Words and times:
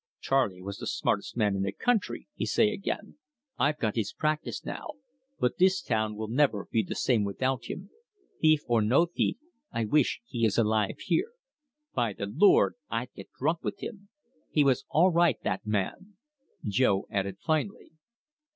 'Charley 0.19 0.63
was 0.63 0.79
the 0.79 0.87
smartes' 0.87 1.35
man 1.35 1.55
in 1.55 1.61
the 1.61 1.71
country,' 1.71 2.27
he 2.33 2.43
say 2.43 2.71
again. 2.71 3.19
'I've 3.59 3.77
got 3.77 3.95
his 3.95 4.13
practice 4.13 4.65
now, 4.65 4.93
but 5.39 5.59
this 5.59 5.79
town 5.79 6.15
will 6.15 6.27
never 6.27 6.67
be 6.71 6.81
the 6.81 6.95
same 6.95 7.23
without 7.23 7.65
him. 7.65 7.91
Thief 8.39 8.61
or 8.65 8.81
no 8.81 9.05
thief, 9.05 9.37
I 9.71 9.85
wish 9.85 10.21
he 10.25 10.43
is 10.43 10.57
alive 10.57 10.97
here. 11.01 11.33
By 11.93 12.13
the 12.13 12.25
Lord, 12.25 12.77
I'd 12.89 13.13
get 13.13 13.29
drunk 13.37 13.63
with 13.63 13.79
him!' 13.83 14.09
He 14.49 14.63
was 14.63 14.85
all 14.89 15.11
right, 15.11 15.37
that 15.43 15.67
man," 15.67 16.15
Jo 16.65 17.05
added 17.11 17.37
finally. 17.39 17.91